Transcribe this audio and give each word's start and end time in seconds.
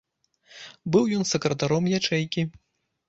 Быў 0.95 1.05
ён 1.17 1.23
сакратаром 1.33 1.93
ячэйкі. 2.01 2.47